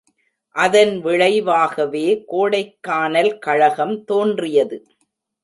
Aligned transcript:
அதன் 0.55 0.93
விளைவாகவே 0.99 2.23
கோடைக்கானல் 2.31 3.31
கழகம் 3.39 3.95
தோன்றியது. 4.03 4.79